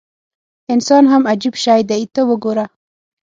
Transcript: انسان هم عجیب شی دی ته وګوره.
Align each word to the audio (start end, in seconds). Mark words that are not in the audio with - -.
انسان 0.73 1.03
هم 1.11 1.23
عجیب 1.31 1.55
شی 1.63 1.81
دی 1.89 2.01
ته 2.13 2.21
وګوره. 2.29 2.65